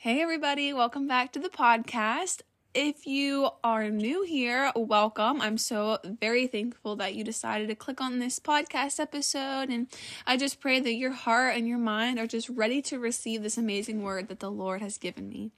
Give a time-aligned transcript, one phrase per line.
[0.00, 2.42] Hey, everybody, welcome back to the podcast.
[2.72, 5.40] If you are new here, welcome.
[5.40, 9.70] I'm so very thankful that you decided to click on this podcast episode.
[9.70, 9.88] And
[10.24, 13.58] I just pray that your heart and your mind are just ready to receive this
[13.58, 15.50] amazing word that the Lord has given me.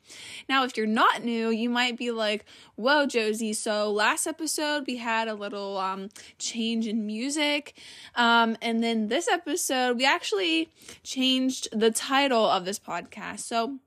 [0.49, 2.47] Now, if you're not new, you might be like,
[2.77, 3.53] whoa, Josie.
[3.53, 7.77] So last episode, we had a little um, change in music.
[8.15, 10.71] Um, and then this episode, we actually
[11.03, 13.41] changed the title of this podcast.
[13.41, 13.81] So,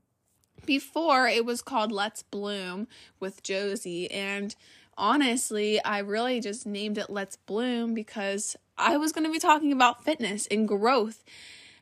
[0.65, 2.87] before it was called Let's Bloom
[3.19, 4.09] with Josie.
[4.11, 4.55] And
[4.97, 9.71] honestly, I really just named it Let's Bloom because I was going to be talking
[9.71, 11.23] about fitness and growth.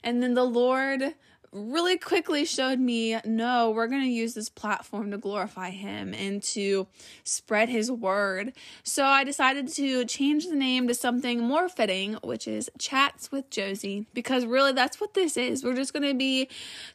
[0.03, 1.15] And then the Lord
[1.51, 6.41] really quickly showed me no, we're going to use this platform to glorify Him and
[6.43, 6.87] to
[7.23, 8.53] spread His word.
[8.83, 13.49] So I decided to change the name to something more fitting, which is Chats with
[13.49, 15.63] Josie, because really that's what this is.
[15.63, 16.47] We're just going to be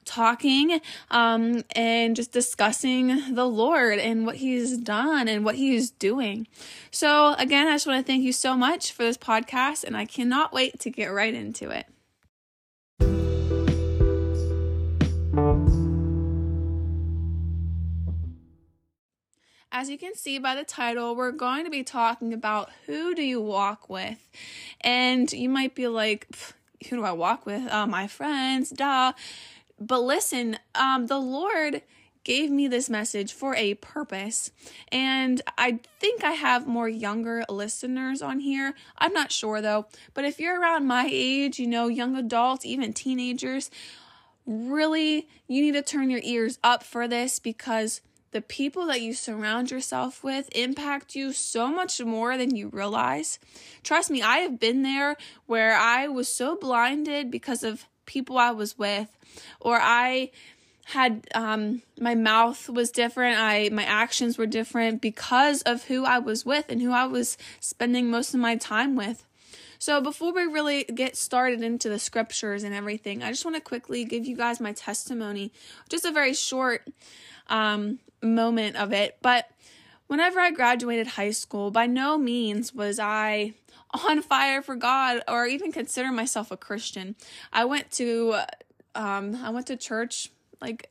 [0.05, 0.81] talking
[1.11, 6.47] um, and just discussing the Lord and what He's done and what He's doing.
[6.91, 10.07] So, again, I just want to thank you so much for this podcast, and I
[10.07, 11.87] cannot wait to get right into it.
[19.79, 23.21] As you can see by the title, we're going to be talking about who do
[23.21, 24.27] you walk with.
[24.81, 26.35] And you might be like,
[26.89, 27.71] who do I walk with?
[27.71, 29.13] Uh, my friends, duh.
[29.79, 31.83] But listen, um, the Lord
[32.25, 34.51] gave me this message for a purpose.
[34.91, 38.73] And I think I have more younger listeners on here.
[38.97, 39.89] I'm not sure though.
[40.15, 43.71] But if you're around my age, you know, young adults, even teenagers,
[44.47, 48.01] really, you need to turn your ears up for this because
[48.33, 53.39] the people that you surround yourself with impact you so much more than you realize.
[53.83, 58.51] Trust me, I have been there where I was so blinded because of people I
[58.51, 59.09] was with,
[59.61, 60.31] or I
[60.87, 66.17] had um my mouth was different i my actions were different because of who i
[66.17, 69.27] was with and who i was spending most of my time with
[69.81, 73.61] so before we really get started into the scriptures and everything i just want to
[73.61, 75.51] quickly give you guys my testimony
[75.89, 76.87] just a very short
[77.49, 79.19] um moment of it.
[79.23, 79.49] But
[80.07, 83.55] whenever I graduated high school, by no means was I
[84.07, 87.17] on fire for God or even consider myself a Christian.
[87.53, 88.37] I went to
[88.95, 90.91] um I went to church like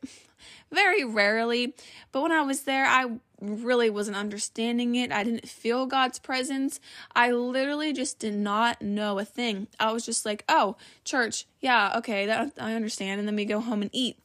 [0.72, 1.76] very rarely,
[2.12, 5.12] but when I was there I really wasn't understanding it.
[5.12, 6.80] I didn't feel God's presence.
[7.16, 9.68] I literally just did not know a thing.
[9.80, 11.46] I was just like, "Oh, church.
[11.62, 14.18] Yeah, okay, that I understand." And then we go home and eat.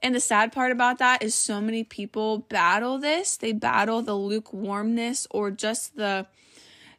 [0.00, 3.36] And the sad part about that is so many people battle this.
[3.36, 6.26] They battle the lukewarmness or just the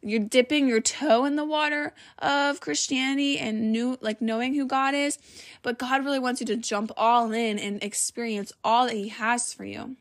[0.02, 4.94] you're dipping your toe in the water of Christianity and new like knowing who God
[4.94, 5.20] is,
[5.62, 9.54] but God really wants you to jump all in and experience all that he has
[9.54, 9.98] for you.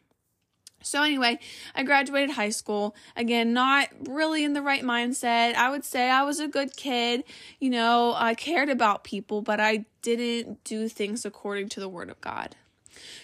[0.80, 1.40] So anyway,
[1.74, 2.94] I graduated high school.
[3.16, 5.54] Again, not really in the right mindset.
[5.54, 7.24] I would say I was a good kid.
[7.58, 12.08] You know, I cared about people, but I didn't do things according to the word
[12.08, 12.54] of God.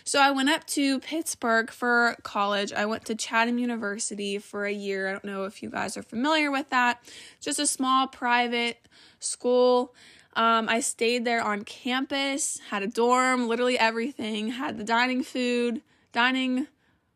[0.05, 2.73] So I went up to Pittsburgh for college.
[2.73, 5.09] I went to Chatham University for a year.
[5.09, 7.03] I don't know if you guys are familiar with that.
[7.41, 8.87] Just a small private
[9.19, 9.95] school.
[10.37, 15.81] Um, I stayed there on campus, had a dorm, literally everything, had the dining food,
[16.13, 16.67] dining,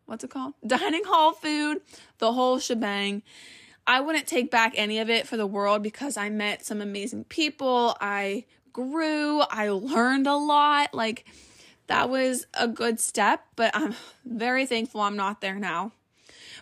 [0.07, 0.55] what's it called?
[0.67, 1.81] Dining hall food,
[2.19, 3.23] the whole shebang.
[3.87, 7.25] I wouldn't take back any of it for the world because I met some amazing
[7.25, 7.97] people.
[8.01, 10.93] I grew, I learned a lot.
[10.93, 11.25] Like,
[11.89, 13.95] that was a good step, but I'm
[14.25, 15.93] very thankful I'm not there now.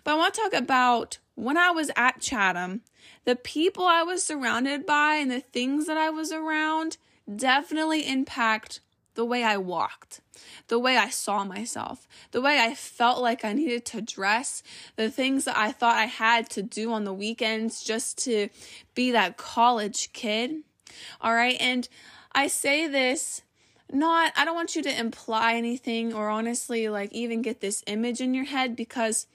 [0.02, 2.80] But I want to talk about when I was at Chatham,
[3.24, 6.96] the people I was surrounded by and the things that I was around
[7.34, 8.80] definitely impact
[9.14, 10.20] the way I walked,
[10.68, 14.62] the way I saw myself, the way I felt like I needed to dress,
[14.94, 18.48] the things that I thought I had to do on the weekends just to
[18.94, 20.62] be that college kid.
[21.20, 21.56] All right.
[21.58, 21.88] And
[22.32, 23.42] I say this
[23.92, 28.20] not I don't want you to imply anything or honestly like even get this image
[28.20, 29.26] in your head because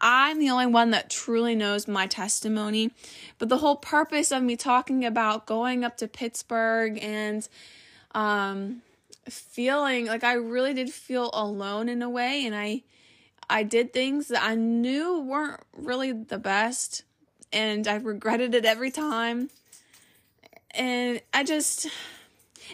[0.00, 2.90] I'm the only one that truly knows my testimony.
[3.38, 7.48] But the whole purpose of me talking about going up to Pittsburgh and
[8.12, 8.82] um
[9.28, 12.82] feeling like I really did feel alone in a way and I
[13.48, 17.04] I did things that I knew weren't really the best
[17.52, 19.50] and I regretted it every time.
[20.72, 21.86] And I just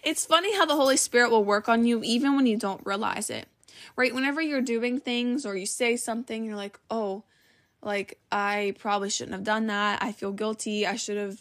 [0.02, 3.30] it's funny how the Holy Spirit will work on you even when you don't realize
[3.30, 3.46] it.
[3.96, 4.14] Right?
[4.14, 7.24] Whenever you're doing things or you say something, you're like, oh,
[7.82, 10.02] like I probably shouldn't have done that.
[10.02, 10.86] I feel guilty.
[10.86, 11.38] I should have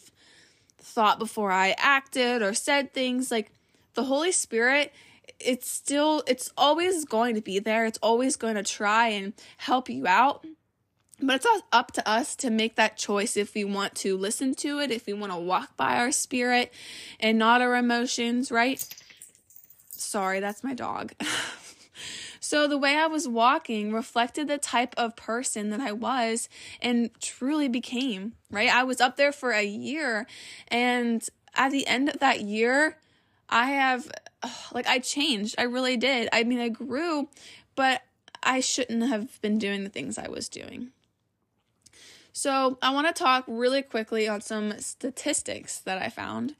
[0.78, 3.30] thought before I acted or said things.
[3.30, 3.52] Like
[3.94, 4.92] the Holy Spirit
[5.40, 7.86] it's still it's always going to be there.
[7.86, 10.44] It's always going to try and help you out.
[11.22, 14.78] But it's up to us to make that choice if we want to listen to
[14.80, 16.72] it, if we want to walk by our spirit
[17.18, 18.86] and not our emotions, right?
[19.90, 21.12] Sorry, that's my dog.
[22.40, 26.48] so the way I was walking reflected the type of person that I was
[26.80, 28.74] and truly became, right?
[28.74, 30.26] I was up there for a year
[30.68, 32.96] and at the end of that year,
[33.48, 34.10] I have
[34.72, 35.54] like I changed.
[35.58, 36.28] I really did.
[36.32, 37.28] I mean, I grew,
[37.76, 38.02] but
[38.42, 40.92] I shouldn't have been doing the things I was doing.
[42.32, 46.50] So, I want to talk really quickly on some statistics that I found.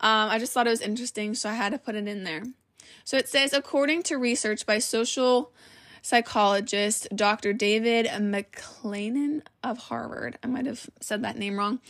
[0.00, 2.42] Um, I just thought it was interesting, so I had to put it in there.
[3.04, 5.52] So, it says according to research by social
[6.02, 7.54] psychologist Dr.
[7.54, 11.80] David McClelland of Harvard, I might have said that name wrong,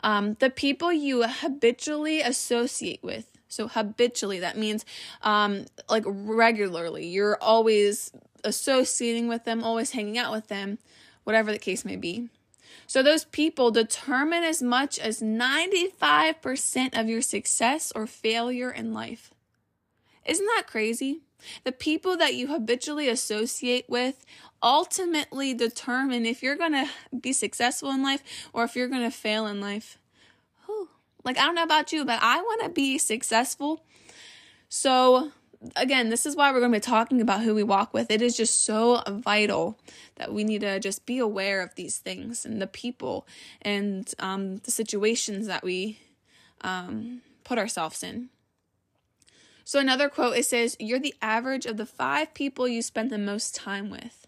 [0.00, 4.86] um, the people you habitually associate with so habitually, that means
[5.20, 7.06] um, like regularly.
[7.08, 8.10] You're always
[8.44, 10.78] associating with them, always hanging out with them,
[11.24, 12.30] whatever the case may be.
[12.86, 19.32] So those people determine as much as 95% of your success or failure in life.
[20.24, 21.20] Isn't that crazy?
[21.64, 24.24] The people that you habitually associate with
[24.62, 26.88] ultimately determine if you're going to
[27.18, 28.22] be successful in life
[28.52, 29.98] or if you're going to fail in life.
[31.24, 33.84] Like, I don't know about you, but I want to be successful.
[34.68, 35.30] So,
[35.76, 38.10] again, this is why we're going to be talking about who we walk with.
[38.10, 39.78] It is just so vital
[40.16, 43.26] that we need to just be aware of these things and the people
[43.60, 45.98] and um, the situations that we
[46.62, 48.28] um, put ourselves in.
[49.64, 53.18] So, another quote it says, You're the average of the five people you spend the
[53.18, 54.26] most time with.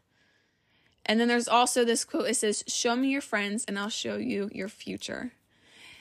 [1.07, 4.17] And then there's also this quote it says, Show me your friends and I'll show
[4.17, 5.33] you your future.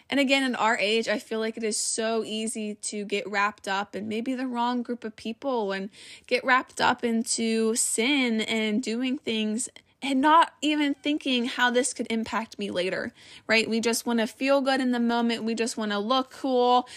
[0.10, 3.68] And again, in our age, I feel like it is so easy to get wrapped
[3.68, 5.90] up in maybe the wrong group of people and
[6.28, 9.70] get wrapped up into sin and doing things
[10.02, 13.14] and not even thinking how this could impact me later,
[13.48, 13.70] right?
[13.70, 15.46] We just want to feel good in the moment.
[15.46, 16.88] We just want to look cool.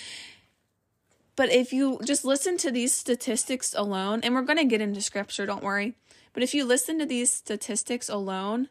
[1.37, 5.01] But if you just listen to these statistics alone, and we're going to get into
[5.01, 5.95] scripture, don't worry.
[6.33, 8.69] But if you listen to these statistics alone,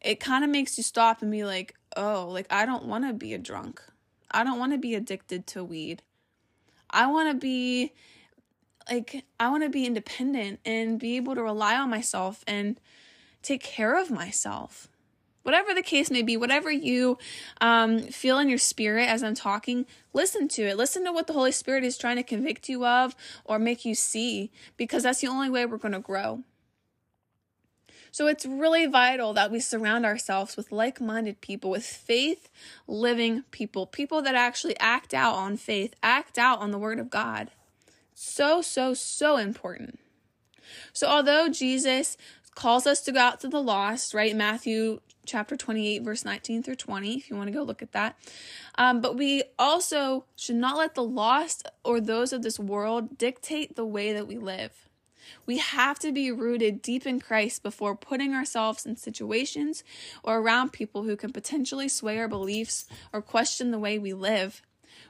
[0.00, 3.12] it kind of makes you stop and be like, oh, like I don't want to
[3.12, 3.82] be a drunk.
[4.30, 6.02] I don't want to be addicted to weed.
[6.90, 7.92] I want to be
[8.90, 12.80] like I want to be independent and be able to rely on myself and
[13.42, 14.88] take care of myself.
[15.42, 17.18] Whatever the case may be, whatever you
[17.60, 20.78] um, feel in your spirit as I'm talking, listen to it.
[20.78, 23.14] Listen to what the Holy Spirit is trying to convict you of
[23.44, 26.42] or make you see, because that's the only way we're going to grow.
[28.14, 32.48] So it's really vital that we surround ourselves with like minded people, with faith
[32.86, 37.10] living people, people that actually act out on faith, act out on the Word of
[37.10, 37.50] God.
[38.14, 39.98] So, so, so important.
[40.92, 42.16] So, although Jesus
[42.54, 44.36] calls us to go out to the lost, right?
[44.36, 48.16] Matthew chapter 28, verse 19 through 20, if you want to go look at that.
[48.78, 53.74] Um, but we also should not let the lost or those of this world dictate
[53.74, 54.84] the way that we live.
[55.46, 59.84] We have to be rooted deep in Christ before putting ourselves in situations
[60.22, 64.62] or around people who can potentially sway our beliefs or question the way we live.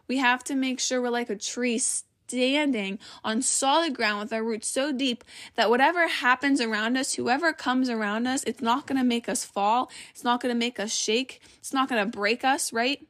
[0.08, 4.42] We have to make sure we're like a tree standing on solid ground with our
[4.42, 5.24] roots so deep
[5.56, 9.44] that whatever happens around us, whoever comes around us, it's not going to make us
[9.44, 9.90] fall.
[10.10, 11.40] It's not going to make us shake.
[11.58, 13.06] It's not going to break us, right?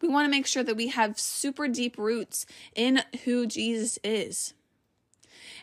[0.00, 4.54] We want to make sure that we have super deep roots in who Jesus is.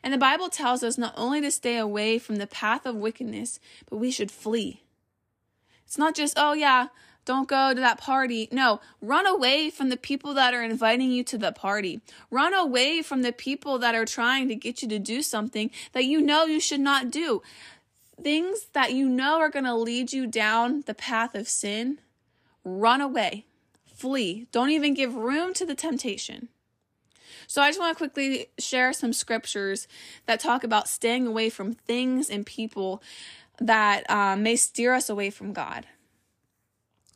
[0.04, 3.60] And the Bible tells us not only to stay away from the path of wickedness,
[3.90, 4.84] but we should flee.
[5.86, 6.88] It's not just, oh yeah,
[7.26, 8.48] don't go to that party.
[8.52, 12.02] No, run away from the people that are inviting you to the party.
[12.32, 16.06] Run away from the people that are trying to get you to do something that
[16.06, 17.42] you know you should not do.
[18.22, 22.00] Things that you know are going to lead you down the path of sin.
[22.64, 23.46] Run away.
[23.86, 24.48] Flee.
[24.52, 26.50] Don't even give room to the temptation.
[27.52, 29.86] So I just want to quickly share some scriptures
[30.26, 33.04] that talk about staying away from things and people
[33.60, 35.86] that uh, may steer us away from God.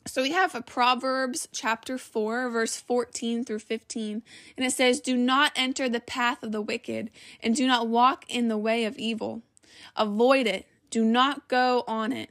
[0.06, 4.22] So we have a Proverbs chapter 4, verse 14 through 15,
[4.58, 7.10] and it says, Do not enter the path of the wicked,
[7.42, 9.40] and do not walk in the way of evil.
[9.96, 12.28] Avoid it, do not go on it.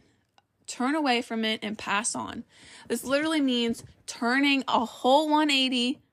[0.67, 2.43] Turn away from it and pass on.
[2.87, 6.03] This literally means turning a whole 180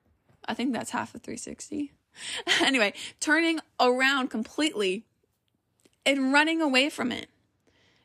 [0.45, 1.93] I think that's half of 360.
[2.61, 5.03] anyway, turning around completely
[6.05, 7.27] and running away from it.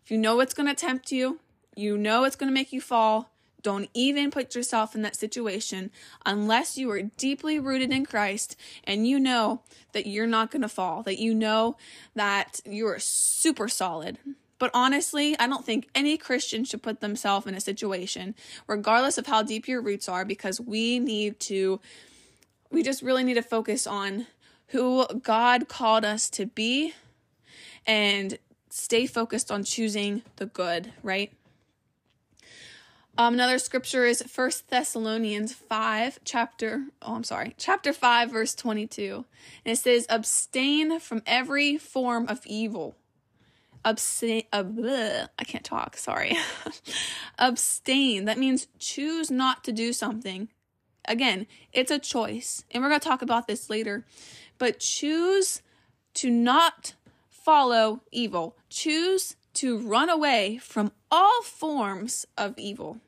[0.04, 1.40] If you know it's going to tempt you,
[1.76, 3.30] you know it's going to make you fall,
[3.61, 5.90] Don't even put yourself in that situation
[6.25, 10.68] unless you are deeply rooted in Christ and you know that you're not going to
[10.68, 11.76] fall, that you know
[12.14, 14.18] that you're super solid.
[14.59, 18.35] But honestly, I don't think any Christian should put themselves in a situation,
[18.66, 21.80] regardless of how deep your roots are, because we need to,
[22.70, 24.26] we just really need to focus on
[24.68, 26.94] who God called us to be
[27.87, 28.38] and
[28.70, 31.32] stay focused on choosing the good, right?
[33.16, 39.25] Um, another scripture is First Thessalonians 5, chapter, oh, I'm sorry, chapter 5, verse 22.
[39.64, 42.94] And it says, Abstain from every form of evil.
[43.84, 46.37] Abstain, uh, bleh, I can't talk, sorry.
[47.40, 50.48] Abstain, that means choose not to do something.
[51.09, 52.65] Again, it's a choice.
[52.71, 54.05] And we're going to talk about this later.
[54.59, 55.62] But choose
[56.15, 56.95] to not
[57.29, 58.57] follow evil.
[58.69, 63.00] Choose to run away from all forms of evil.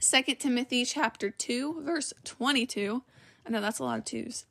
[0.00, 3.04] 2 Timothy chapter 2 verse 22.
[3.46, 4.46] I know that's a lot of twos.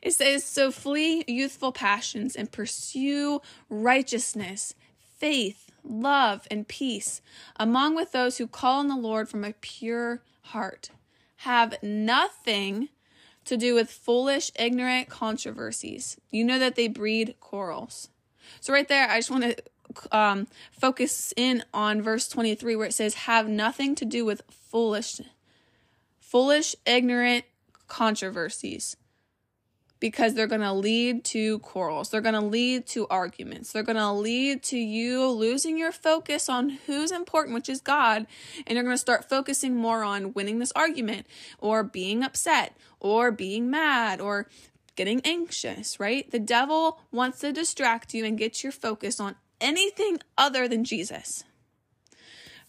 [0.00, 4.74] It says, So flee youthful passions and pursue righteousness,
[5.18, 7.20] faith, love, and peace
[7.56, 10.90] among with those who call on the Lord from a pure heart.
[11.38, 12.88] Have nothing
[13.44, 16.16] to do with foolish, ignorant controversies.
[16.30, 18.08] You know that they breed quarrels.
[18.60, 19.56] So, right there, I just want to
[20.16, 25.20] um, focus in on verse 23 where it says have nothing to do with foolish
[26.18, 27.44] foolish ignorant
[27.88, 28.96] controversies
[30.02, 32.10] because they're going to lead to quarrels.
[32.10, 33.70] They're going to lead to arguments.
[33.70, 38.26] They're going to lead to you losing your focus on who's important which is god
[38.66, 41.28] and you're going to start focusing more on winning this argument
[41.60, 44.48] or being upset or being mad or
[44.96, 46.28] getting anxious right?
[46.32, 51.44] The devil wants to distract you and get your focus on anything other than Jesus.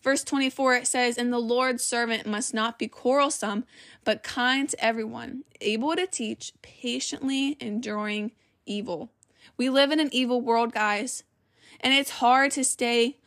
[0.03, 3.63] Verse 24, it says, And the Lord's servant must not be quarrelsome,
[4.03, 8.31] but kind to everyone, able to teach, patiently enduring
[8.65, 9.11] evil.
[9.55, 11.23] We live in an evil world, guys,
[11.79, 13.17] and it's hard to stay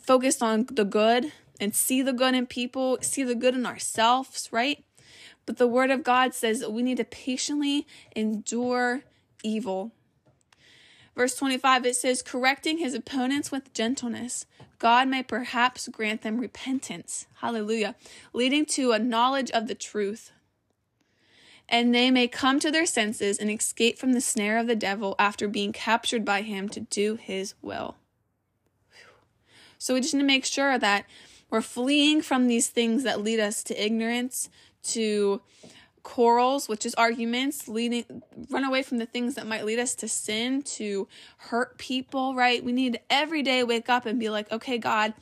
[0.00, 4.48] focused on the good and see the good in people, see the good in ourselves,
[4.50, 4.82] right?
[5.44, 9.02] But the Word of God says that we need to patiently endure
[9.42, 9.92] evil.
[11.14, 14.46] Verse 25, it says, correcting his opponents with gentleness,
[14.82, 17.28] God may perhaps grant them repentance.
[17.34, 17.94] Hallelujah.
[18.32, 20.32] Leading to a knowledge of the truth.
[21.68, 25.14] And they may come to their senses and escape from the snare of the devil
[25.20, 27.94] after being captured by him to do his will.
[29.78, 31.04] So we just need to make sure that
[31.48, 34.50] we're fleeing from these things that lead us to ignorance,
[34.82, 35.42] to
[36.02, 40.08] quarrels, which is arguments, leading run away from the things that might lead us to
[40.08, 41.06] sin, to
[41.36, 42.64] hurt people, right?
[42.64, 45.14] We need every day wake up and be like, "Okay, God,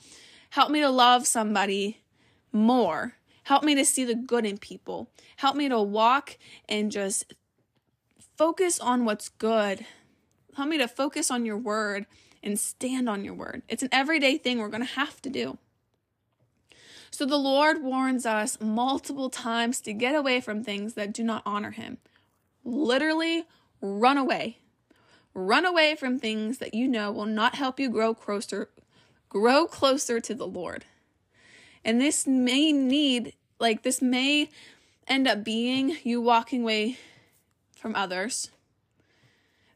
[0.50, 2.00] help me to love somebody
[2.52, 3.16] more.
[3.44, 5.10] Help me to see the good in people.
[5.36, 7.34] Help me to walk and just
[8.36, 9.86] focus on what's good.
[10.56, 12.06] Help me to focus on your word
[12.42, 15.58] and stand on your word." It's an everyday thing we're going to have to do.
[17.10, 21.42] So the Lord warns us multiple times to get away from things that do not
[21.44, 21.98] honor Him.
[22.64, 23.44] Literally,
[23.80, 24.58] run away.
[25.34, 28.68] Run away from things that you know will not help you grow closer
[29.28, 30.84] grow closer to the Lord.
[31.84, 34.48] And this may need like this may
[35.06, 36.98] end up being you walking away
[37.76, 38.50] from others.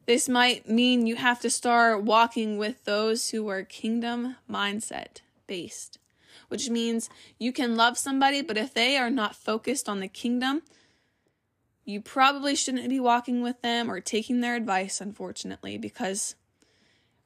[0.06, 5.98] This might mean you have to start walking with those who are kingdom mindset based
[6.54, 10.62] which means you can love somebody, but if they are not focused on the kingdom,
[11.84, 16.36] you probably shouldn't be walking with them or taking their advice, unfortunately, because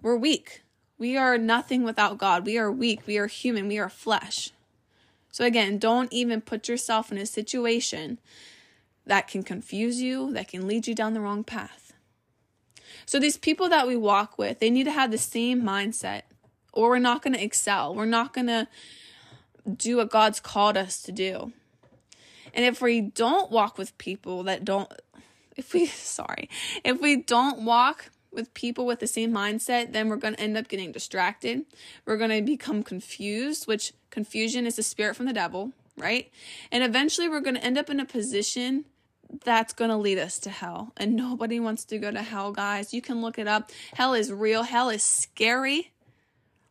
[0.01, 0.63] we're weak.
[0.97, 2.47] We are nothing without God.
[2.47, 3.07] We are weak.
[3.07, 3.69] We are human.
[3.69, 4.53] We are flesh.
[5.31, 8.19] So, again, don't even put yourself in a situation
[9.05, 11.93] that can confuse you, that can lead you down the wrong path.
[13.05, 16.23] So, these people that we walk with, they need to have the same mindset,
[16.73, 17.95] or we're not going to excel.
[17.95, 18.69] We're not going to
[19.69, 21.53] do what God's called us to do.
[22.55, 24.93] And if we don't walk with people that don't,
[25.57, 26.49] if we, sorry,
[26.85, 30.57] if we don't walk with people with the same mindset, then we're going to end
[30.57, 31.65] up getting distracted.
[32.05, 36.31] We're going to become confused, which confusion is a spirit from the devil, right?
[36.71, 38.85] And eventually we're going to end up in a position
[39.45, 40.93] that's going to lead us to hell.
[40.97, 42.95] And nobody wants to go to hell, guys.
[42.95, 43.71] You can look it up.
[43.95, 45.93] Hell is real, hell is scary.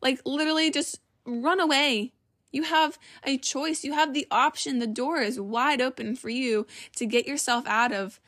[0.02, 2.14] Like, literally, just run away
[2.58, 3.84] you have a choice.
[3.84, 4.80] You have the option.
[4.80, 8.20] The door is wide open for you to get yourself out of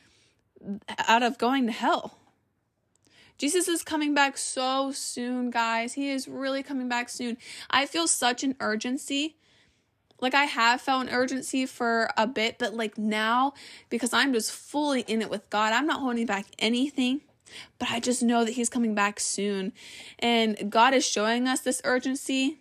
[1.07, 2.19] out of going to hell.
[3.39, 5.93] Jesus is coming back so soon, guys.
[5.93, 7.37] He is really coming back soon.
[7.71, 9.35] I feel such an urgency.
[10.21, 13.53] Like I have felt an urgency for a bit, but like now,
[13.89, 17.21] because I'm just fully in it with God, I'm not holding back anything.
[17.79, 19.73] But I just know that He's coming back soon.
[20.19, 22.59] And God is showing us this urgency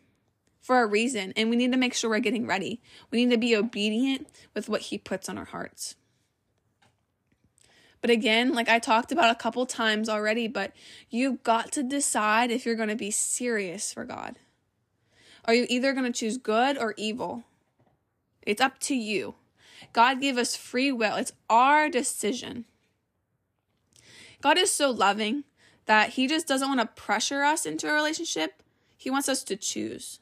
[0.61, 1.33] for a reason.
[1.37, 2.81] And we need to make sure we're getting ready.
[3.11, 5.97] We need to be obedient with what He puts on our hearts.
[8.01, 10.73] But again, like I talked about a couple times already, but
[11.11, 14.37] you've got to decide if you're going to be serious for God.
[15.45, 17.45] Are you either going to choose good or evil?
[18.43, 19.35] It's up to you.
[19.93, 22.65] God gave us free will, it's our decision.
[24.41, 25.45] God is so loving
[25.87, 28.63] that He just doesn't want to pressure us into a relationship,
[28.97, 30.21] He wants us to choose.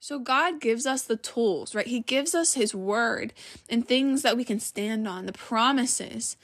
[0.00, 1.86] So God gives us the tools, right?
[1.86, 3.34] He gives us his word
[3.68, 6.38] and things that we can stand on, the promises.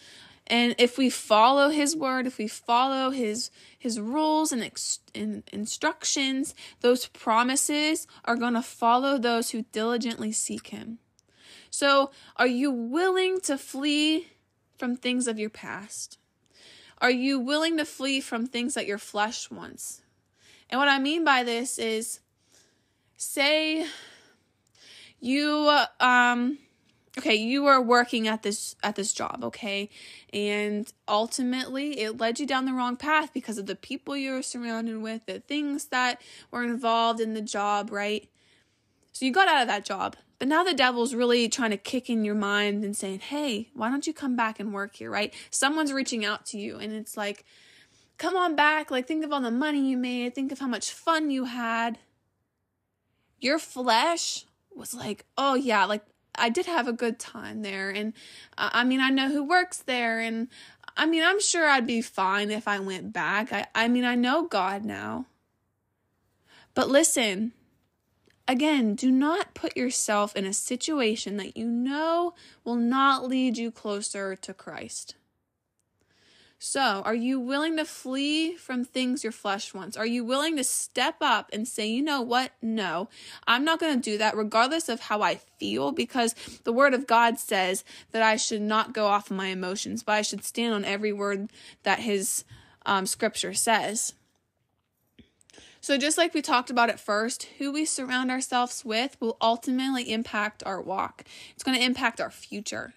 [0.46, 5.42] And if we follow his word, if we follow his his rules and, ex- and
[5.52, 10.98] instructions, those promises are going to follow those who diligently seek him.
[11.70, 14.28] So, are you willing to flee
[14.76, 16.18] from things of your past?
[16.98, 20.02] Are you willing to flee from things that your flesh wants?
[20.68, 22.20] And what I mean by this is
[23.16, 23.87] say
[25.20, 26.58] you um
[27.18, 29.88] okay you were working at this at this job okay?
[30.32, 34.42] And ultimately it led you down the wrong path because of the people you were
[34.42, 36.20] surrounded with the things that
[36.50, 38.28] were involved in the job right?
[39.12, 40.16] So you got out of that job.
[40.38, 43.88] But now the devil's really trying to kick in your mind and saying hey why
[43.88, 45.32] don't you come back and work here right?
[45.50, 47.44] Someone's reaching out to you and it's like
[48.18, 48.90] come on back.
[48.90, 50.35] Like think of all the money you made.
[50.35, 51.99] Think of how much fun you had
[53.40, 56.02] your flesh was like, oh yeah, like
[56.34, 57.90] I did have a good time there.
[57.90, 58.12] And
[58.58, 60.20] uh, I mean, I know who works there.
[60.20, 60.48] And
[60.96, 63.52] I mean, I'm sure I'd be fine if I went back.
[63.52, 65.26] I, I mean, I know God now.
[66.74, 67.52] But listen,
[68.46, 73.70] again, do not put yourself in a situation that you know will not lead you
[73.70, 75.16] closer to Christ.
[76.68, 79.96] So, are you willing to flee from things your flesh wants?
[79.96, 82.50] Are you willing to step up and say, you know what?
[82.60, 83.08] No,
[83.47, 87.06] I'm not going to do that, regardless of how I feel, because the Word of
[87.06, 90.75] God says that I should not go off of my emotions, but I should stand
[90.75, 91.52] on every word
[91.84, 92.45] that His
[92.84, 94.14] um, scripture says.
[95.80, 100.10] So, just like we talked about at first, who we surround ourselves with will ultimately
[100.10, 101.23] impact our walk.
[101.54, 102.95] It's going to impact our future.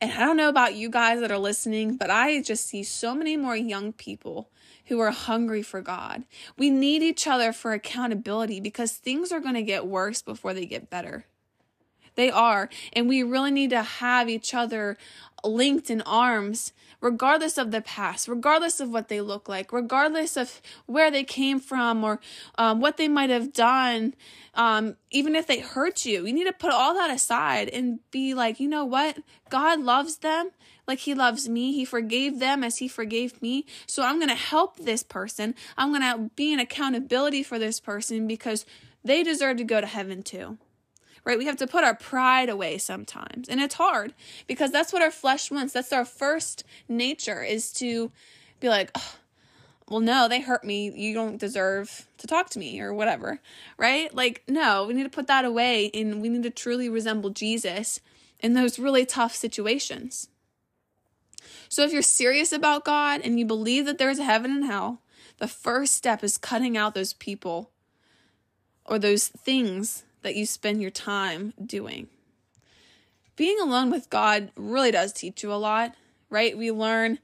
[0.00, 3.14] And I don't know about you guys that are listening, but I just see so
[3.14, 4.50] many more young people
[4.86, 6.24] who are hungry for God.
[6.58, 10.66] We need each other for accountability because things are going to get worse before they
[10.66, 11.26] get better.
[12.16, 12.68] They are.
[12.92, 14.96] And we really need to have each other
[15.44, 20.60] linked in arms, regardless of the past, regardless of what they look like, regardless of
[20.86, 22.20] where they came from or
[22.58, 24.14] um, what they might have done,
[24.54, 26.26] um, even if they hurt you.
[26.26, 29.18] You need to put all that aside and be like, you know what?
[29.50, 30.50] God loves them
[30.86, 31.72] like he loves me.
[31.72, 33.66] He forgave them as he forgave me.
[33.86, 35.54] So I'm going to help this person.
[35.76, 38.64] I'm going to be an accountability for this person because
[39.04, 40.58] they deserve to go to heaven too
[41.26, 41.36] right?
[41.36, 43.48] We have to put our pride away sometimes.
[43.48, 44.14] And it's hard
[44.46, 45.74] because that's what our flesh wants.
[45.74, 48.12] That's our first nature is to
[48.60, 49.14] be like, oh,
[49.90, 50.90] well, no, they hurt me.
[50.90, 53.40] You don't deserve to talk to me or whatever,
[53.76, 54.14] right?
[54.14, 58.00] Like, no, we need to put that away and we need to truly resemble Jesus
[58.40, 60.28] in those really tough situations.
[61.68, 65.02] So, if you're serious about God and you believe that there's a heaven and hell,
[65.38, 67.70] the first step is cutting out those people
[68.84, 72.08] or those things that you spend your time doing.
[73.36, 75.94] Being alone with God really does teach you a lot,
[76.30, 76.58] right?
[76.58, 77.20] We learn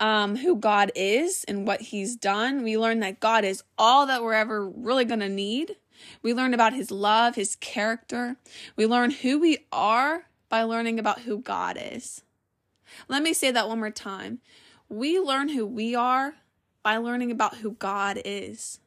[0.00, 2.64] um, who God is and what He's done.
[2.64, 5.76] We learn that God is all that we're ever really going to need.
[6.24, 8.36] We learn about His love, His character.
[8.74, 12.24] We learn who we are by learning about who God is.
[13.06, 14.40] Let me say that one more time.
[14.88, 16.34] We learn who we are
[16.82, 18.79] by learning about who God is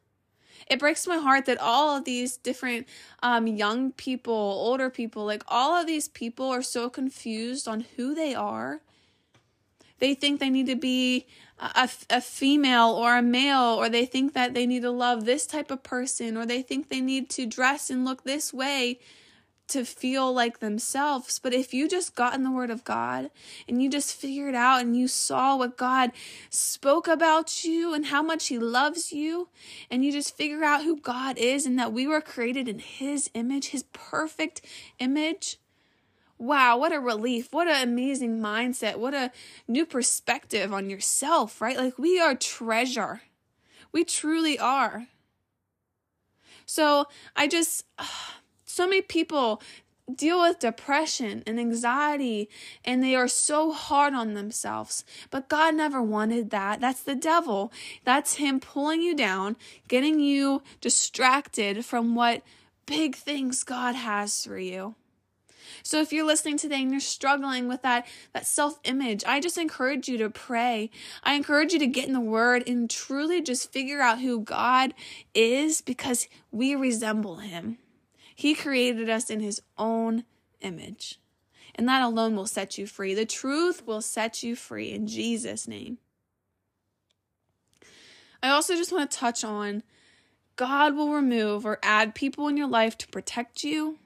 [0.68, 2.88] it breaks my heart that all of these different
[3.22, 8.14] um, young people, older people, like all of these people are so confused on who
[8.16, 8.82] they are.
[10.00, 11.28] They think they need to be
[11.60, 15.46] a, a female or a male, or they think that they need to love this
[15.46, 19.00] type of person, or they think they need to dress and look this way
[19.70, 21.40] to feel like themselves.
[21.40, 23.32] But if you just got in the Word of God
[23.68, 26.12] and you just figured out and you saw what God
[26.50, 29.50] spoke about you and how much He loves you,
[29.90, 33.30] and you just figure out who God is and that we were created in His
[33.34, 34.62] image, His perfect
[35.00, 35.58] image,
[36.38, 37.54] wow, what a relief.
[37.54, 38.98] What an amazing mindset.
[38.98, 39.32] What a
[39.68, 41.78] new perspective on yourself, right?
[41.78, 43.22] Like we are treasure.
[43.92, 45.08] We truly are.
[46.66, 47.86] So I just,
[48.74, 49.62] so many people
[50.16, 52.50] deal with depression and anxiety
[52.84, 55.06] and they are so hard on themselves.
[55.30, 56.82] But God never wanted that.
[56.82, 57.72] That's the devil.
[58.04, 59.58] That's him pulling you down,
[59.88, 62.42] getting you distracted from what
[62.88, 64.96] big things God has for you.
[65.84, 70.10] So if you're listening today and you're struggling with that that self-image, I just encourage
[70.10, 70.90] you to pray.
[71.24, 74.96] I encourage you to get in the word and truly just figure out who God
[75.36, 77.78] is because we resemble him.
[78.44, 80.26] He created us in his own
[80.60, 81.18] image.
[81.76, 83.14] And that alone will set you free.
[83.14, 85.98] The truth will set you free in Jesus name.
[88.44, 89.82] I also just want to touch on
[90.58, 93.98] God will remove or add people in your life to protect you,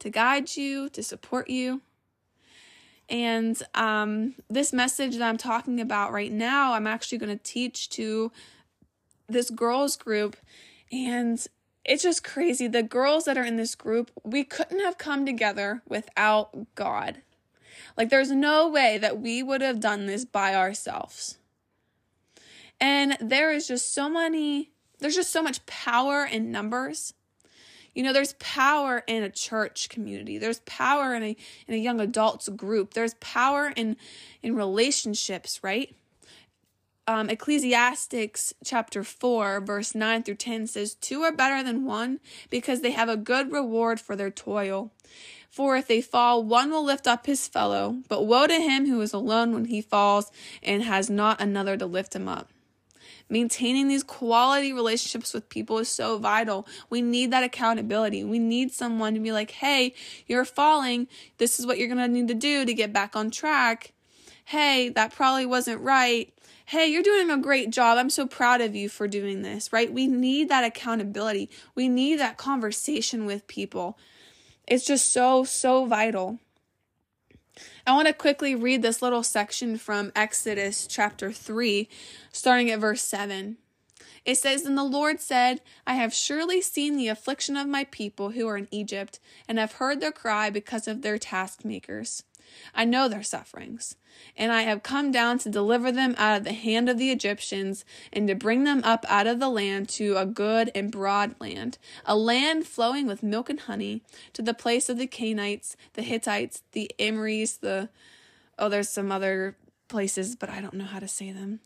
[0.00, 1.80] to guide you, to support you.
[3.08, 7.88] And um, this message that I'm talking about right now, I'm actually going to teach
[7.90, 8.30] to
[9.26, 10.36] this girls group.
[10.92, 11.46] And
[11.86, 12.66] it's just crazy.
[12.66, 17.22] The girls that are in this group, we couldn't have come together without God.
[17.96, 21.38] Like, there's no way that we would have done this by ourselves.
[22.80, 27.14] And there is just so many, there's just so much power in numbers.
[27.94, 30.36] You know, there's power in a church community.
[30.36, 32.92] There's power in a in a young adults group.
[32.92, 33.96] There's power in
[34.42, 35.96] in relationships, right?
[37.08, 42.18] Um, Ecclesiastics chapter 4, verse 9 through 10 says, Two are better than one
[42.50, 44.90] because they have a good reward for their toil.
[45.48, 49.00] For if they fall, one will lift up his fellow, but woe to him who
[49.00, 50.32] is alone when he falls
[50.64, 52.50] and has not another to lift him up.
[53.28, 56.66] Maintaining these quality relationships with people is so vital.
[56.90, 58.22] We need that accountability.
[58.24, 59.94] We need someone to be like, hey,
[60.26, 61.08] you're falling.
[61.38, 63.92] This is what you're going to need to do to get back on track.
[64.44, 66.32] Hey, that probably wasn't right.
[66.70, 67.96] Hey, you're doing a great job.
[67.96, 69.92] I'm so proud of you for doing this, right?
[69.92, 71.48] We need that accountability.
[71.76, 73.96] We need that conversation with people.
[74.66, 76.40] It's just so, so vital.
[77.86, 81.88] I want to quickly read this little section from Exodus chapter 3,
[82.32, 83.58] starting at verse 7.
[84.24, 88.30] It says, And the Lord said, I have surely seen the affliction of my people
[88.30, 92.24] who are in Egypt, and have heard their cry because of their taskmakers.
[92.74, 93.96] I know their sufferings,
[94.36, 97.84] and I have come down to deliver them out of the hand of the Egyptians,
[98.12, 101.78] and to bring them up out of the land to a good and broad land,
[102.04, 106.62] a land flowing with milk and honey, to the place of the Canaanites, the Hittites,
[106.72, 107.88] the Amorites, the
[108.58, 109.56] oh, there's some other
[109.88, 111.60] places, but I don't know how to say them.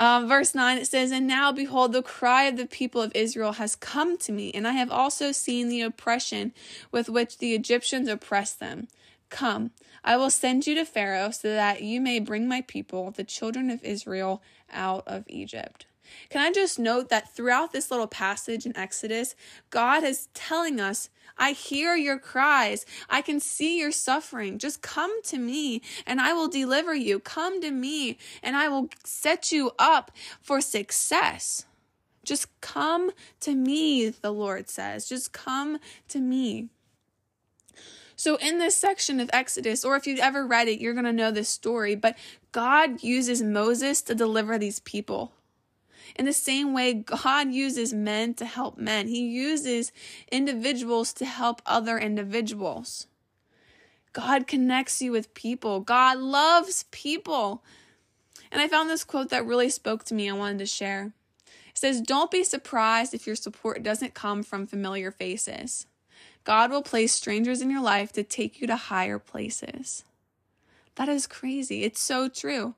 [0.00, 3.52] Um, verse 9 it says, And now behold, the cry of the people of Israel
[3.52, 6.52] has come to me, and I have also seen the oppression
[6.92, 8.88] with which the Egyptians oppress them.
[9.30, 9.72] Come,
[10.08, 13.68] I will send you to Pharaoh so that you may bring my people, the children
[13.68, 14.42] of Israel,
[14.72, 15.84] out of Egypt.
[16.30, 19.34] Can I just note that throughout this little passage in Exodus,
[19.68, 22.86] God is telling us, I hear your cries.
[23.10, 24.56] I can see your suffering.
[24.56, 27.20] Just come to me and I will deliver you.
[27.20, 31.66] Come to me and I will set you up for success.
[32.24, 35.06] Just come to me, the Lord says.
[35.06, 36.70] Just come to me.
[38.18, 41.12] So, in this section of Exodus, or if you've ever read it, you're going to
[41.12, 42.18] know this story, but
[42.50, 45.32] God uses Moses to deliver these people.
[46.16, 49.92] In the same way, God uses men to help men, He uses
[50.32, 53.06] individuals to help other individuals.
[54.12, 57.62] God connects you with people, God loves people.
[58.50, 61.12] And I found this quote that really spoke to me, I wanted to share.
[61.68, 65.86] It says, Don't be surprised if your support doesn't come from familiar faces.
[66.48, 70.02] God will place strangers in your life to take you to higher places.
[70.94, 71.84] That is crazy.
[71.84, 72.74] It's so true.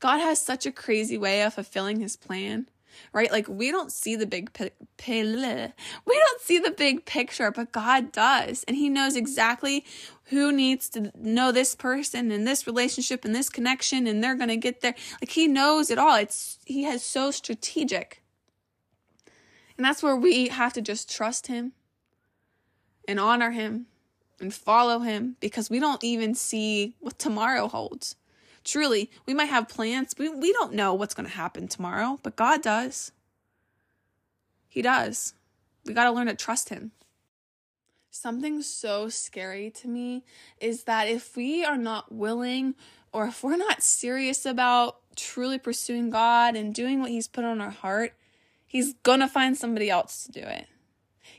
[0.00, 2.68] God has such a crazy way of fulfilling his plan,
[3.12, 3.30] right?
[3.30, 4.72] Like we don't see the big pi-
[5.06, 8.64] we don't see the big picture, but God does.
[8.64, 9.84] And he knows exactly
[10.24, 14.48] who needs to know this person and this relationship and this connection and they're going
[14.48, 14.96] to get there.
[15.22, 16.16] Like he knows it all.
[16.16, 18.24] It's he has so strategic.
[19.76, 21.74] And that's where we have to just trust him
[23.10, 23.86] and honor him
[24.40, 28.14] and follow him because we don't even see what tomorrow holds.
[28.62, 30.14] Truly, we might have plans.
[30.16, 33.10] We, we don't know what's going to happen tomorrow, but God does.
[34.68, 35.34] He does.
[35.84, 36.92] We got to learn to trust him.
[38.12, 40.22] Something so scary to me
[40.60, 42.76] is that if we are not willing
[43.12, 47.60] or if we're not serious about truly pursuing God and doing what He's put on
[47.60, 48.14] our heart,
[48.66, 50.66] He's gonna find somebody else to do it.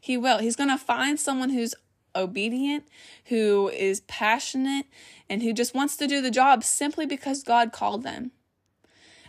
[0.02, 0.40] He will.
[0.40, 1.76] He's going to find someone who's
[2.16, 2.86] obedient,
[3.26, 4.88] who is passionate,
[5.30, 8.32] and who just wants to do the job simply because God called them.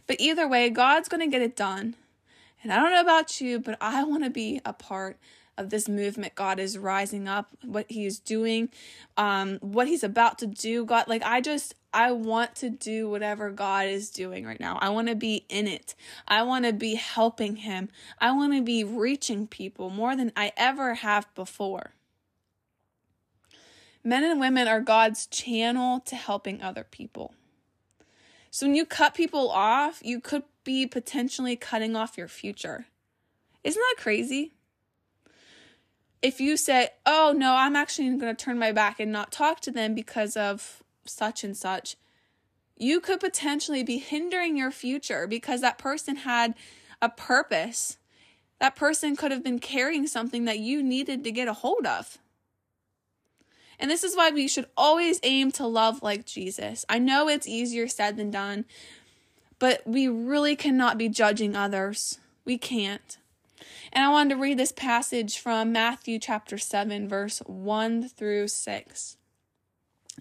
[0.06, 1.94] But either way, God's going to get it done.
[2.62, 5.18] And I don't know about you, but I want to be a part
[5.58, 8.70] of this movement God is rising up, what He is doing,
[9.18, 10.84] um, what He's about to do.
[10.86, 14.78] God, like I just, I want to do whatever God is doing right now.
[14.80, 15.94] I want to be in it.
[16.26, 17.90] I want to be helping Him.
[18.18, 21.92] I want to be reaching people more than I ever have before.
[24.04, 27.34] Men and women are God's channel to helping other people.
[28.50, 32.86] So when you cut people off, you could be potentially cutting off your future.
[33.64, 34.52] Isn't that crazy?
[36.20, 39.60] If you say, oh no, I'm actually going to turn my back and not talk
[39.60, 41.96] to them because of such and such,
[42.76, 46.54] you could potentially be hindering your future because that person had
[47.00, 47.98] a purpose.
[48.58, 52.18] That person could have been carrying something that you needed to get a hold of.
[53.78, 56.84] And this is why we should always aim to love like Jesus.
[56.88, 58.64] I know it's easier said than done,
[59.58, 62.18] but we really cannot be judging others.
[62.44, 63.18] We can't.
[63.92, 69.16] And I wanted to read this passage from Matthew chapter 7, verse 1 through 6.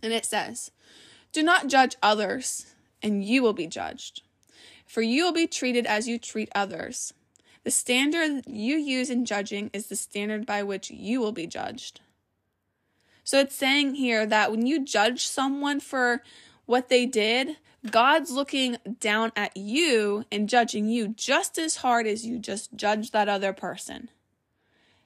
[0.02, 0.72] And it says,
[1.32, 4.24] Do not judge others, and you will be judged.
[4.86, 7.14] For you will be treated as you treat others.
[7.64, 12.02] The standard you use in judging is the standard by which you will be judged.
[13.24, 16.24] So it's saying here that when you judge someone for
[16.66, 17.58] what they did,
[17.90, 23.12] God's looking down at you and judging you just as hard as you just judge
[23.12, 24.10] that other person.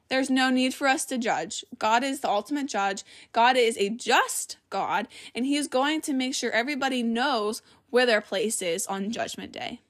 [0.08, 1.66] There's no need for us to judge.
[1.80, 3.04] God is the ultimate judge.
[3.32, 8.06] God is a just God, and He is going to make sure everybody knows where
[8.06, 9.82] their place is on Judgment Day.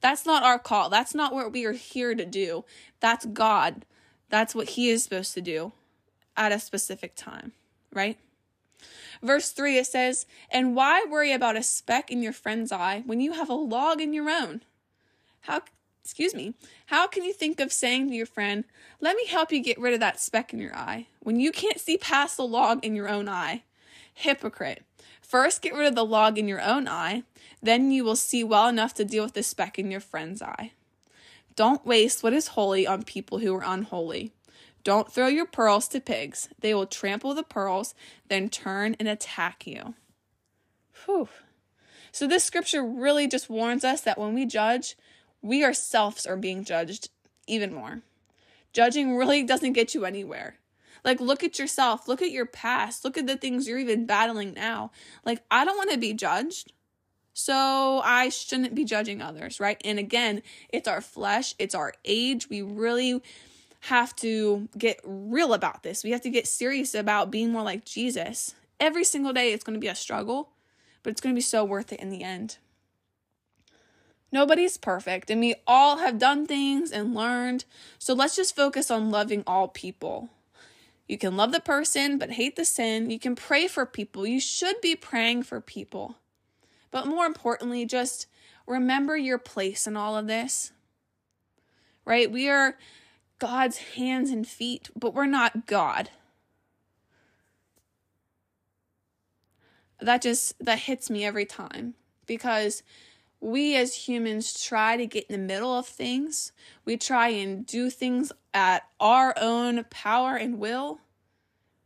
[0.00, 0.90] That's not our call.
[0.90, 2.64] That's not what we are here to do.
[3.00, 3.84] That's God.
[4.30, 5.72] That's what He is supposed to do
[6.36, 7.52] at a specific time,
[7.92, 8.18] right?
[9.22, 13.20] Verse 3 it says, And why worry about a speck in your friend's eye when
[13.20, 14.62] you have a log in your own?
[15.40, 15.62] How
[16.08, 16.54] excuse me,
[16.86, 18.64] how can you think of saying to your friend,
[18.98, 21.78] Let me help you get rid of that speck in your eye, when you can't
[21.78, 23.64] see past the log in your own eye?
[24.14, 24.84] Hypocrite.
[25.20, 27.24] First, get rid of the log in your own eye,
[27.62, 30.72] then you will see well enough to deal with the speck in your friend's eye.
[31.56, 34.32] Don't waste what is holy on people who are unholy.
[34.84, 36.48] Don't throw your pearls to pigs.
[36.58, 37.94] They will trample the pearls,
[38.28, 39.92] then turn and attack you.
[41.04, 41.28] Whew.
[42.12, 44.96] So, this scripture really just warns us that when we judge,
[45.48, 47.08] we ourselves are being judged
[47.46, 48.02] even more.
[48.74, 50.56] Judging really doesn't get you anywhere.
[51.04, 54.52] Like, look at yourself, look at your past, look at the things you're even battling
[54.52, 54.90] now.
[55.24, 56.72] Like, I don't want to be judged.
[57.32, 59.80] So I shouldn't be judging others, right?
[59.84, 62.50] And again, it's our flesh, it's our age.
[62.50, 63.22] We really
[63.82, 66.04] have to get real about this.
[66.04, 68.54] We have to get serious about being more like Jesus.
[68.80, 70.50] Every single day, it's going to be a struggle,
[71.02, 72.58] but it's going to be so worth it in the end.
[74.30, 77.64] Nobody's perfect, and we all have done things and learned.
[77.98, 80.28] So let's just focus on loving all people.
[81.06, 83.10] You can love the person, but hate the sin.
[83.10, 84.26] You can pray for people.
[84.26, 86.16] You should be praying for people.
[86.90, 88.26] But more importantly, just
[88.66, 90.72] remember your place in all of this.
[92.04, 92.30] Right?
[92.30, 92.76] We are
[93.38, 96.10] God's hands and feet, but we're not God.
[100.00, 101.94] That just that hits me every time
[102.26, 102.82] because
[103.40, 106.52] we as humans try to get in the middle of things.
[106.84, 111.00] We try and do things at our own power and will.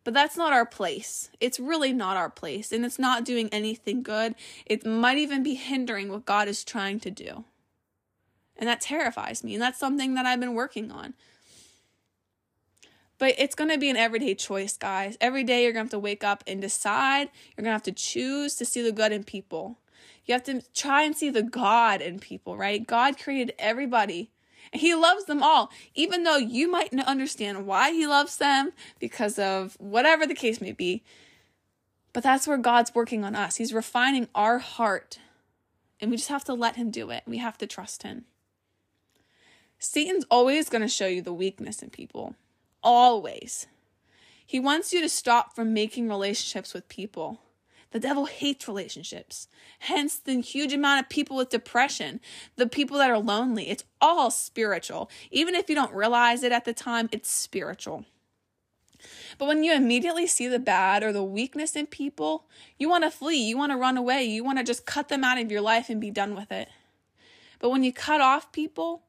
[0.04, 1.30] But that's not our place.
[1.40, 2.72] It's really not our place.
[2.72, 4.34] And it's not doing anything good.
[4.66, 7.44] It might even be hindering what God is trying to do.
[8.56, 9.54] And that terrifies me.
[9.54, 11.14] And that's something that I've been working on.
[13.18, 15.16] But it's going to be an everyday choice, guys.
[15.20, 17.28] Every day you're going to have to wake up and decide.
[17.56, 19.78] You're going to have to choose to see the good in people.
[20.24, 22.86] You have to try and see the God in people, right?
[22.86, 24.30] God created everybody.
[24.72, 28.72] And he loves them all, even though you might not understand why he loves them
[28.98, 31.02] because of whatever the case may be.
[32.12, 33.56] But that's where God's working on us.
[33.56, 35.18] He's refining our heart.
[36.00, 37.22] And we just have to let him do it.
[37.26, 38.24] We have to trust him.
[39.78, 42.36] Satan's always going to show you the weakness in people.
[42.82, 43.66] Always.
[44.46, 47.40] He wants you to stop from making relationships with people.
[47.92, 49.48] The devil hates relationships.
[49.80, 52.20] Hence the huge amount of people with depression,
[52.56, 53.68] the people that are lonely.
[53.68, 55.10] It's all spiritual.
[55.30, 58.06] Even if you don't realize it at the time, it's spiritual.
[59.36, 62.46] But when you immediately see the bad or the weakness in people,
[62.78, 65.24] you want to flee, you want to run away, you want to just cut them
[65.24, 66.68] out of your life and be done with it.
[67.58, 69.02] But when you cut off people,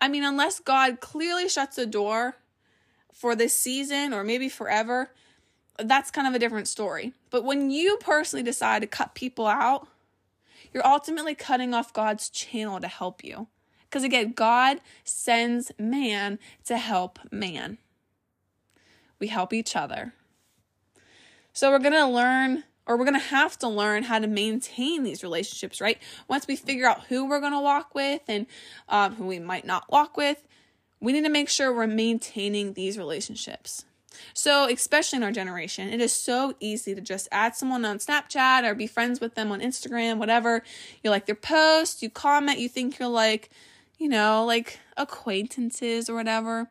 [0.00, 2.36] I mean, unless God clearly shuts the door
[3.12, 5.10] for this season or maybe forever,
[5.78, 7.12] that's kind of a different story.
[7.30, 9.88] But when you personally decide to cut people out,
[10.72, 13.48] you're ultimately cutting off God's channel to help you.
[13.88, 17.78] Because again, God sends man to help man.
[19.18, 20.12] We help each other.
[21.52, 25.04] So we're going to learn, or we're going to have to learn how to maintain
[25.04, 25.98] these relationships, right?
[26.28, 28.46] Once we figure out who we're going to walk with and
[28.88, 30.46] um, who we might not walk with,
[31.00, 33.86] we need to make sure we're maintaining these relationships.
[34.34, 38.64] So, especially in our generation, it is so easy to just add someone on Snapchat
[38.64, 40.62] or be friends with them on Instagram, whatever.
[41.02, 43.50] You like their post, you comment, you think you're like,
[43.98, 46.70] you know, like acquaintances or whatever.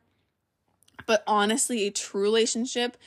[1.06, 2.98] But honestly, a true relationship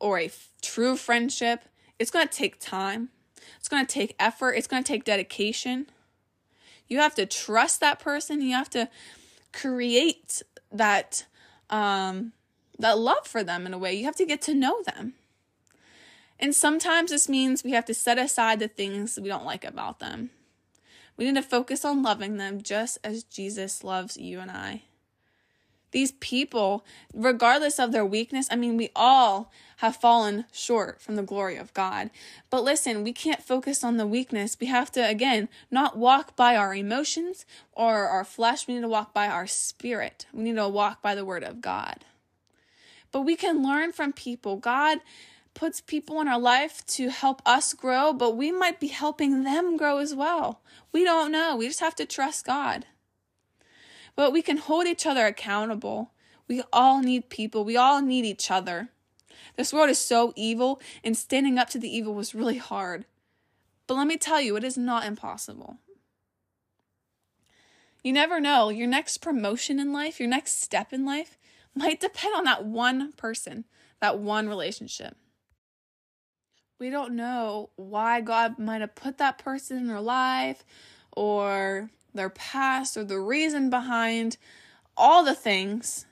[0.00, 1.64] or a f- true friendship,
[1.98, 3.10] it's going to take time.
[3.58, 4.52] It's going to take effort.
[4.52, 5.86] It's going to take dedication.
[6.86, 8.40] You have to trust that person.
[8.40, 8.88] You have to
[9.52, 11.24] create that
[11.70, 12.32] um
[12.78, 13.94] that love for them in a way.
[13.94, 15.14] You have to get to know them.
[16.38, 19.98] And sometimes this means we have to set aside the things we don't like about
[19.98, 20.30] them.
[21.16, 24.82] We need to focus on loving them just as Jesus loves you and I.
[25.90, 31.22] These people, regardless of their weakness, I mean, we all have fallen short from the
[31.22, 32.10] glory of God.
[32.50, 34.56] But listen, we can't focus on the weakness.
[34.60, 38.68] We have to, again, not walk by our emotions or our flesh.
[38.68, 40.26] We need to walk by our spirit.
[40.32, 42.04] We need to walk by the word of God.
[43.10, 44.56] But we can learn from people.
[44.56, 44.98] God
[45.54, 49.76] puts people in our life to help us grow, but we might be helping them
[49.76, 50.60] grow as well.
[50.92, 51.56] We don't know.
[51.56, 52.86] We just have to trust God.
[54.14, 56.12] But we can hold each other accountable.
[56.46, 57.64] We all need people.
[57.64, 58.88] We all need each other.
[59.56, 63.04] This world is so evil, and standing up to the evil was really hard.
[63.88, 65.78] But let me tell you, it is not impossible.
[68.04, 68.68] You never know.
[68.68, 71.36] Your next promotion in life, your next step in life,
[71.78, 73.64] might depend on that one person,
[74.00, 75.16] that one relationship.
[76.78, 80.64] We don't know why God might have put that person in their life
[81.12, 84.36] or their past or the reason behind
[84.96, 86.06] all the things.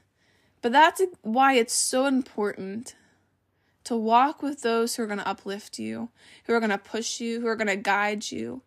[0.63, 2.97] But that's why it's so important
[3.85, 6.09] to walk with those who are going to uplift you,
[6.45, 8.63] who are going to push you, who are going to guide you,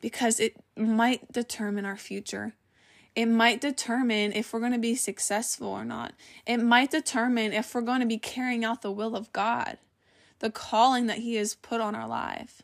[0.00, 2.54] because it might determine our future.
[3.16, 6.14] It might determine if we're going to be successful or not.
[6.46, 9.78] It might determine if we're going to be carrying out the will of God,
[10.38, 12.62] the calling that He has put on our life.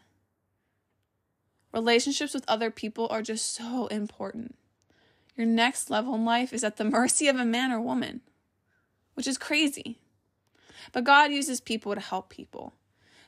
[1.73, 4.55] Relationships with other people are just so important.
[5.37, 8.21] Your next level in life is at the mercy of a man or woman,
[9.15, 9.99] which is crazy.
[10.93, 12.73] But God uses people to help people.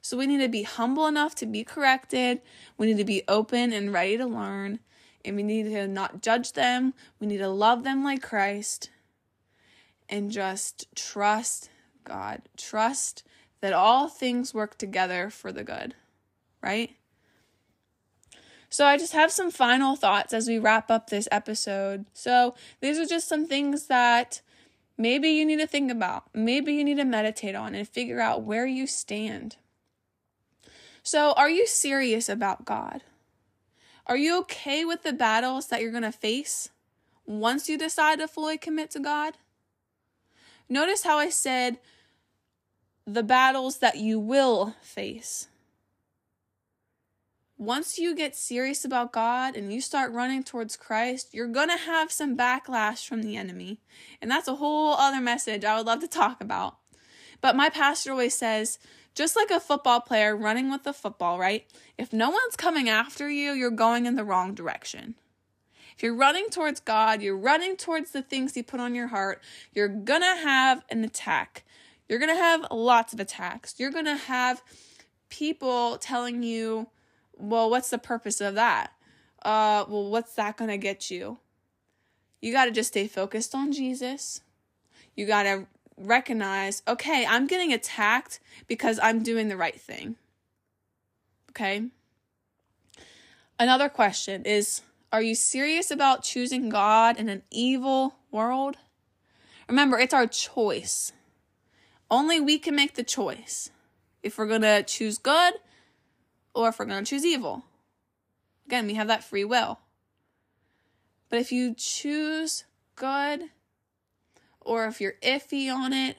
[0.01, 2.41] So we need to be humble enough to be corrected.
[2.77, 4.79] We need to be open and ready to learn
[5.25, 6.95] and we need to not judge them.
[7.21, 8.91] We need to love them like Christ
[10.09, 11.71] and just trust
[12.05, 12.43] God.
[12.57, 13.25] Trust
[13.61, 15.95] that all things work together for the good,
[16.63, 16.93] right?
[18.71, 22.05] So, I just have some final thoughts as we wrap up this episode.
[22.13, 24.43] So, these are just some things that
[24.99, 28.43] maybe you need to think about, maybe you need to meditate on and figure out
[28.43, 29.57] where you stand.
[31.03, 33.03] So, are you serious about God?
[34.09, 36.71] Are you okay with the battles that you're going to face
[37.27, 39.35] once you decide to fully commit to God?
[40.69, 41.79] Notice how I said
[43.07, 45.49] the battles that you will face.
[47.59, 51.77] Once you get serious about God and you start running towards Christ, you're going to
[51.77, 53.81] have some backlash from the enemy.
[54.23, 56.77] And that's a whole other message I would love to talk about.
[57.41, 58.79] But my pastor always says
[59.19, 61.67] just like a football player running with the football, right?
[61.99, 65.17] If no one's coming after you, you're going in the wrong direction.
[65.97, 69.43] If you're running towards God, you're running towards the things He put on your heart,
[69.75, 71.65] you're gonna have an attack.
[72.09, 73.75] You're gonna have lots of attacks.
[73.79, 74.63] You're gonna have
[75.31, 76.87] people telling you,
[77.37, 78.93] well, what's the purpose of that?
[79.43, 81.39] Uh, well, what's that gonna get you?
[82.41, 84.43] You gotta just stay focused on Jesus.
[85.17, 85.67] You gotta
[85.99, 90.17] recognize, okay, I'm getting attacked because I'm doing the right thing.
[91.51, 91.89] Okay?
[93.59, 94.83] Another question is
[95.13, 98.77] Are you serious about choosing God in an evil world?
[99.69, 101.13] Remember, it's our choice.
[102.11, 103.71] Only we can make the choice
[104.23, 105.55] if we're going to choose good
[106.55, 107.65] or if we're going to choose evil.
[108.67, 109.79] Again, we have that free will.
[111.29, 112.65] But if you choose
[112.97, 113.51] good,
[114.61, 116.17] or if you're iffy on it,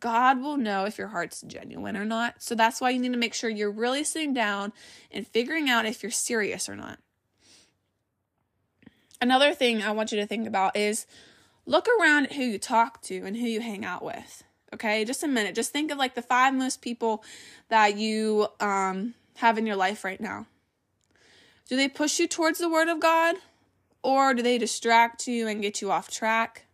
[0.00, 2.42] God will know if your heart's genuine or not.
[2.42, 4.72] So that's why you need to make sure you're really sitting down
[5.10, 6.98] and figuring out if you're serious or not.
[9.20, 11.06] Another thing I want you to think about is
[11.66, 14.44] look around at who you talk to and who you hang out with.
[14.72, 15.54] Okay, just a minute.
[15.54, 17.24] Just think of like the five most people
[17.68, 20.46] that you um, have in your life right now.
[21.68, 23.36] Do they push you towards the Word of God
[24.02, 26.66] or do they distract you and get you off track?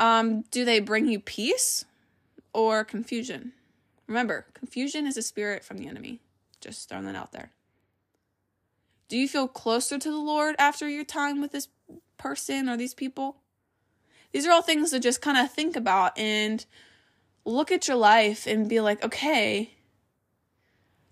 [0.00, 1.84] Um, do they bring you peace
[2.54, 3.52] or confusion?
[4.06, 6.20] Remember, confusion is a spirit from the enemy.
[6.62, 7.50] Just throwing that out there.
[9.08, 11.68] Do you feel closer to the Lord after your time with this
[12.16, 13.36] person or these people?
[14.32, 16.64] These are all things to just kind of think about and
[17.44, 19.74] look at your life and be like, okay,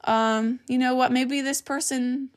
[0.05, 1.13] um, you know what?
[1.13, 2.31] Maybe this person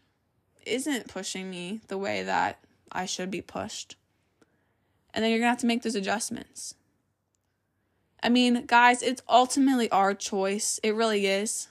[0.65, 2.59] isn't pushing me the way that
[2.91, 3.95] I should be pushed.
[5.13, 6.75] And then you're going to have to make those adjustments.
[8.23, 10.79] I mean, guys, it's ultimately our choice.
[10.83, 11.67] It really is.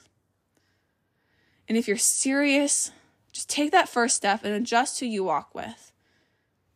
[1.68, 2.90] And if you're serious,
[3.32, 5.92] just take that first step and adjust who you walk with.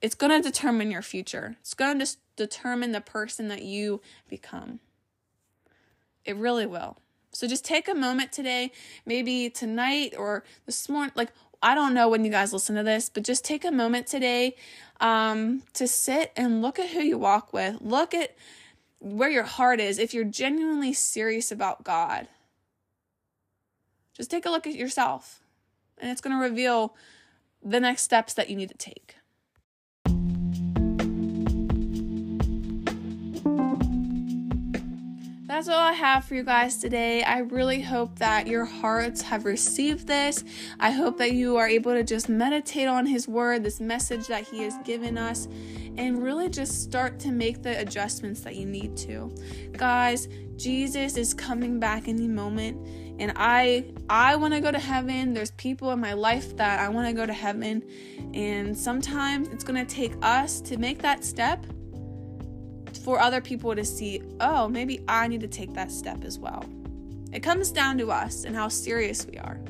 [0.01, 1.57] It's going to determine your future.
[1.61, 4.81] It's going to determine the person that you become.
[6.25, 6.99] It really will.
[7.33, 8.71] So just take a moment today,
[9.05, 11.13] maybe tonight or this morning.
[11.17, 11.33] Like,
[11.65, 14.55] I don't know when you guys listen to this, but just take a moment today
[15.01, 17.79] um, to sit and look at who you walk with.
[17.81, 18.37] Look at
[19.01, 19.99] where your heart is.
[19.99, 22.29] If you're genuinely serious about God,
[24.15, 25.41] just take a look at yourself,
[25.97, 26.95] and it's going to reveal
[27.63, 29.17] the next steps that you need to take.
[35.65, 37.23] That's all I have for you guys today.
[37.23, 40.45] I really hope that your hearts have received this.
[40.79, 44.47] I hope that you are able to just meditate on His Word, this message that
[44.47, 45.49] He has given us,
[45.97, 49.35] and really just start to make the adjustments that you need to.
[49.73, 52.87] Guys, Jesus is coming back any moment
[53.19, 55.33] and I I want to go to heaven.
[55.33, 57.83] There's people in my life that I want to go to heaven
[58.35, 61.65] and sometimes it's going to take us to make that step
[62.97, 66.65] for other people to see, oh, maybe I need to take that step as well.
[67.33, 69.61] It comes down to us and how serious we are.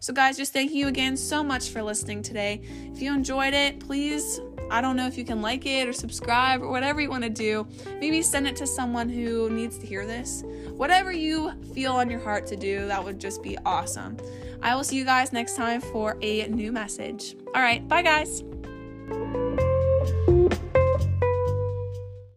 [0.00, 2.60] So, guys, just thank you again so much for listening today.
[2.92, 4.40] If you enjoyed it, please,
[4.70, 7.30] I don't know if you can like it or subscribe or whatever you want to
[7.30, 7.66] do.
[8.00, 10.44] Maybe send it to someone who needs to hear this.
[10.70, 14.16] Whatever you feel on your heart to do, that would just be awesome.
[14.62, 17.36] I will see you guys next time for a new message.
[17.54, 18.42] All right, bye, guys.